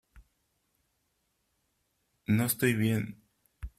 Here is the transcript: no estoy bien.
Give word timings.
no 2.25 2.45
estoy 2.45 2.73
bien. 2.73 3.21